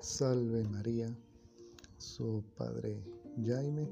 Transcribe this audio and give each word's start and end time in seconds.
Salve 0.00 0.62
María, 0.62 1.12
su 1.98 2.44
Padre 2.56 3.02
Jaime. 3.44 3.88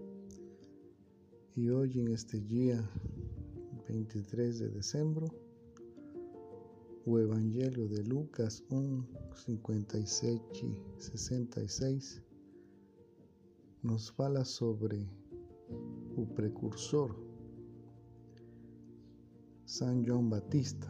Y 1.57 1.69
hoy 1.71 1.99
en 1.99 2.13
este 2.13 2.41
día 2.41 2.89
23 3.89 4.61
de 4.61 4.69
diciembre, 4.69 5.27
o 7.07 7.19
Evangelio 7.19 7.89
de 7.89 8.05
Lucas 8.05 8.63
1, 8.71 9.05
56 9.35 10.41
y 10.63 11.03
66 11.03 12.23
nos 13.83 14.13
fala 14.13 14.45
sobre 14.45 15.09
o 16.17 16.25
precursor 16.37 17.17
San 19.65 20.07
Juan 20.07 20.31
Batista. 20.31 20.87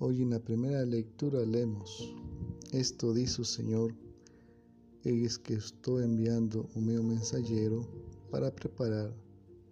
Hoy 0.00 0.22
en 0.22 0.30
la 0.30 0.40
primera 0.40 0.84
lectura 0.84 1.46
leemos 1.46 2.16
esto 2.72 3.12
dice 3.12 3.42
el 3.42 3.46
Señor, 3.46 3.94
es 5.04 5.38
que 5.38 5.54
estoy 5.54 6.04
enviando 6.04 6.70
un 6.74 6.86
meu 6.86 7.02
mensajero 7.02 7.86
para 8.30 8.50
preparar 8.50 9.14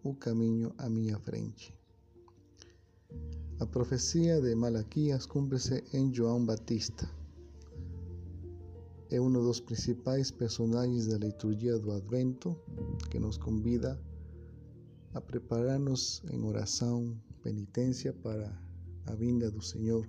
un 0.02 0.14
camino 0.16 0.74
a 0.76 0.88
mi 0.90 1.10
frente. 1.12 1.74
La 3.58 3.64
profecía 3.64 4.38
de 4.40 4.54
Malaquías 4.54 5.26
cúmplese 5.26 5.82
en 5.92 6.12
João 6.12 6.44
Batista. 6.44 7.10
Es 9.08 9.18
uno 9.18 9.40
de 9.40 9.46
los 9.46 9.62
principales 9.62 10.30
personajes 10.30 11.06
de 11.06 11.18
la 11.18 11.26
liturgia 11.26 11.78
do 11.78 11.92
Advento 11.92 12.62
que 13.10 13.18
nos 13.18 13.38
convida 13.38 13.98
a 15.14 15.20
prepararnos 15.20 16.22
en 16.28 16.44
oración, 16.44 17.22
penitencia 17.42 18.12
para 18.12 18.62
la 19.06 19.14
vinda 19.14 19.50
del 19.50 19.62
Señor. 19.62 20.06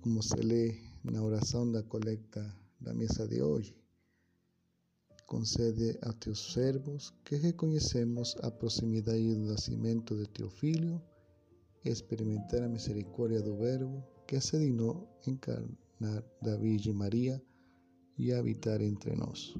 Como 0.00 0.20
se 0.20 0.42
lee 0.42 0.83
na 1.04 1.22
oração 1.22 1.70
da 1.70 1.82
colecta 1.82 2.42
da 2.80 2.94
mesa 2.94 3.28
de 3.28 3.42
hoje. 3.42 3.76
Concede 5.26 5.98
a 6.02 6.12
teus 6.12 6.52
servos 6.52 7.12
que 7.24 7.36
reconhecemos 7.36 8.34
a 8.42 8.50
proximidade 8.50 9.34
do 9.34 9.46
nascimento 9.46 10.16
de 10.16 10.26
teu 10.28 10.50
Filho 10.50 11.00
experimentar 11.84 12.62
a 12.62 12.68
misericórdia 12.68 13.42
do 13.42 13.56
Verbo 13.56 14.02
que 14.26 14.40
se 14.40 14.58
dignou 14.58 15.06
encarnar 15.26 16.24
da 16.40 16.56
Virgem 16.56 16.94
Maria 16.94 17.42
e 18.18 18.32
habitar 18.32 18.80
entre 18.80 19.14
nós. 19.14 19.54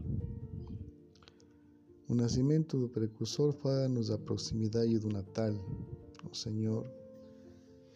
O 2.09 2.15
nascimento 2.15 2.79
do 2.79 2.89
precursor 2.89 3.53
fala-nos 3.53 4.09
da 4.09 4.19
proximidade 4.19 4.99
do 4.99 5.09
Natal. 5.09 5.53
O 6.31 6.35
Senhor 6.35 6.87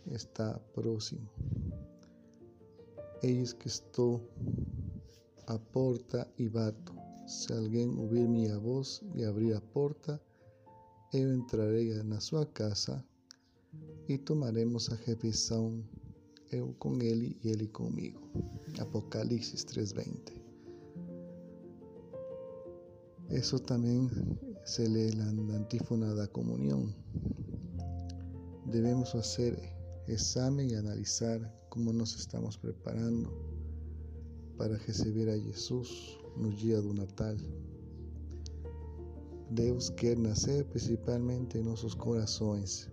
está 0.06 0.58
próximo. 0.74 1.28
Eis 3.20 3.52
que 3.52 3.66
estou 3.66 4.20
à 5.48 5.58
porta 5.58 6.24
e 6.38 6.48
bato. 6.48 6.94
Se 7.26 7.52
alguém 7.52 7.88
ouvir 7.98 8.28
minha 8.28 8.56
voz 8.60 9.02
e 9.16 9.24
abrir 9.24 9.54
a 9.54 9.60
porta, 9.60 10.20
eu 11.12 11.34
entrarei 11.34 12.00
na 12.04 12.20
sua 12.20 12.46
casa 12.46 13.04
e 14.08 14.16
tomaremos 14.18 14.88
a 14.90 14.94
refeição, 14.94 15.82
eu 16.52 16.72
com 16.78 17.02
ele 17.02 17.36
e 17.42 17.48
ele 17.48 17.66
comigo. 17.66 18.20
Apocalipse 18.78 19.56
3:20. 19.66 20.40
Isso 23.30 23.58
também 23.58 24.08
se 24.64 24.86
lê 24.86 25.10
na 25.10 25.56
antífona 25.56 26.14
da 26.14 26.28
comunhão. 26.28 26.94
Devemos 28.66 29.10
fazer 29.10 29.58
exame 30.06 30.68
y 30.68 30.74
analizar 30.76 31.57
cómo 31.68 31.92
nos 31.92 32.14
estamos 32.14 32.56
preparando 32.56 33.30
para 34.56 34.76
recibir 34.76 35.28
a 35.28 35.38
Jesús 35.38 36.18
no 36.36 36.50
día 36.50 36.80
do 36.80 36.92
Natal. 36.92 37.36
Deus 39.50 39.90
quer 39.90 40.16
nascer 40.16 40.64
principalmente 40.66 41.58
em 41.58 41.62
nossos 41.62 41.94
corações. 41.94 42.90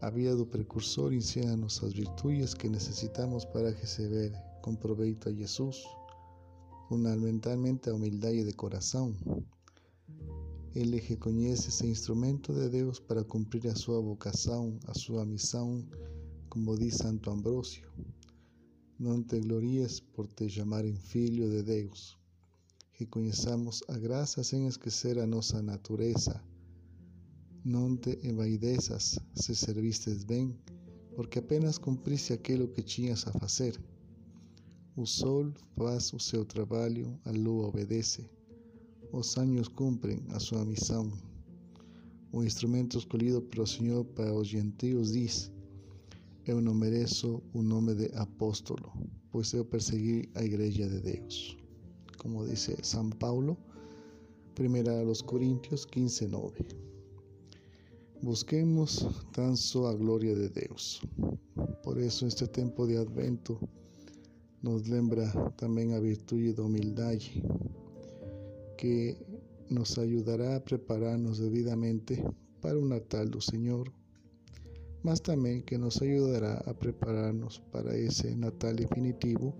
A 0.00 0.10
vida 0.10 0.34
do 0.34 0.46
precursor 0.46 1.12
ensina-nos 1.12 1.78
virtudes 1.80 2.54
que 2.54 2.68
necessitamos 2.68 3.44
para 3.44 3.70
receber 3.70 4.32
com 4.60 4.74
proveito 4.74 5.28
a 5.28 5.32
Jesus, 5.32 5.84
fundamentalmente 6.88 7.88
a 7.88 7.94
humildade 7.94 8.44
de 8.44 8.52
coração, 8.52 9.14
ele 10.74 10.98
reconhece 10.98 11.68
esse 11.68 11.86
instrumento 11.86 12.52
de 12.54 12.68
Deus 12.70 12.98
para 12.98 13.22
cumprir 13.22 13.68
a 13.68 13.74
sua 13.74 14.00
vocação, 14.00 14.78
a 14.86 14.94
sua 14.94 15.24
missão, 15.24 15.84
como 16.52 16.76
diz 16.76 16.98
Santo 16.98 17.30
Ambrósio. 17.30 17.88
Não 18.98 19.22
te 19.22 19.40
glories 19.40 20.00
por 20.00 20.26
te 20.26 20.50
chamarem 20.50 20.94
filho 20.94 21.48
de 21.48 21.62
Deus. 21.62 22.18
Reconheçamos 22.92 23.82
a 23.88 23.96
graça 23.96 24.44
sem 24.44 24.66
esquecer 24.66 25.18
a 25.18 25.26
nossa 25.26 25.62
natureza. 25.62 26.44
Não 27.64 27.96
te 27.96 28.18
envaideças 28.22 29.18
se 29.34 29.54
servistes 29.54 30.24
bem, 30.24 30.54
porque 31.16 31.38
apenas 31.38 31.78
cumpriste 31.78 32.34
aquilo 32.34 32.68
que 32.68 32.82
tinhas 32.82 33.26
a 33.26 33.32
fazer. 33.32 33.80
O 34.94 35.06
sol 35.06 35.54
faz 35.74 36.12
o 36.12 36.18
seu 36.18 36.44
trabalho, 36.44 37.18
a 37.24 37.30
lua 37.30 37.68
obedece. 37.68 38.28
Os 39.10 39.38
años 39.38 39.70
cumplen 39.70 40.20
a 40.32 40.38
su 40.38 40.54
misión. 40.66 41.12
Un 42.30 42.44
instrumento 42.44 42.98
escolhido 42.98 43.40
pelo 43.40 43.66
Señor 43.66 44.04
para 44.14 44.34
os 44.34 44.48
gentios 44.48 45.12
diz: 45.12 45.50
Eu 46.44 46.60
não 46.60 46.74
mereço 46.74 47.40
o 47.54 47.62
nome 47.62 47.94
de 47.94 48.10
apóstolo, 48.16 48.92
pois 49.30 49.52
eu 49.52 49.64
persegui 49.64 50.28
a 50.34 50.42
igreja 50.42 50.88
de 50.88 51.00
Deus. 51.00 51.56
Como 52.18 52.44
dice 52.44 52.76
San 52.82 53.10
Paulo, 53.10 53.56
1 54.58 54.90
a 54.90 55.02
los 55.02 55.22
Corintios 55.22 55.86
15, 55.86 56.26
9. 56.26 56.66
Busquemos 58.22 59.06
tan 59.32 59.56
só 59.56 59.86
a 59.86 59.94
glória 59.94 60.34
de 60.34 60.48
Deus. 60.48 61.00
Por 61.82 61.98
isso, 61.98 62.26
este 62.26 62.46
tempo 62.48 62.86
de 62.86 62.96
Advento 62.96 63.58
nos 64.62 64.88
lembra 64.88 65.26
também 65.56 65.94
a 65.94 66.00
virtude 66.00 66.52
da 66.54 66.62
humildade 66.64 67.42
que 68.76 69.16
nos 69.70 69.96
ayudará 69.96 70.56
a 70.56 70.60
prepararnos 70.60 71.38
debidamente 71.38 72.22
para 72.60 72.78
un 72.78 72.88
Natal 72.88 73.28
Señor, 73.40 73.92
mas 75.02 75.22
también 75.22 75.62
que 75.62 75.78
nos 75.78 76.00
ayudará 76.00 76.58
a 76.66 76.74
prepararnos 76.74 77.60
para 77.72 77.94
ese 77.94 78.36
Natal 78.36 78.76
definitivo 78.76 79.54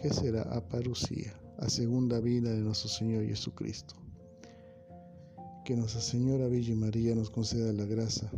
que 0.00 0.10
será 0.10 0.42
a 0.42 0.66
parucía, 0.66 1.34
a 1.58 1.68
segunda 1.68 2.20
vida 2.20 2.50
de 2.50 2.60
nuestro 2.60 2.88
Señor 2.88 3.26
Jesucristo. 3.26 3.94
Que 5.64 5.76
Nuestra 5.76 6.00
Señora 6.00 6.48
Virgen 6.48 6.80
María 6.80 7.14
nos 7.14 7.30
conceda 7.30 7.72
la 7.72 7.84
gracia 7.84 8.30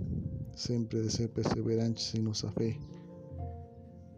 siempre 0.54 1.00
de 1.00 1.10
ser 1.10 1.30
perseverantes 1.30 2.14
en 2.14 2.24
nuestra 2.24 2.50
fe 2.52 2.78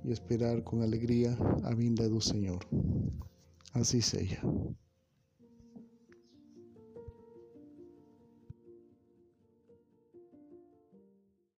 y 0.04 0.12
esperar 0.12 0.64
con 0.64 0.82
alegría 0.82 1.36
a 1.64 1.74
vinda 1.74 2.04
del 2.04 2.22
Señor. 2.22 2.66
Así 3.72 4.02
sea. 4.02 4.40